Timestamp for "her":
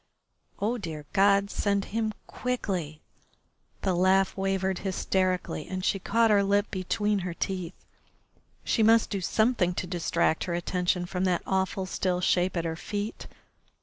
6.31-6.41, 7.19-7.35, 10.45-10.55, 12.65-12.75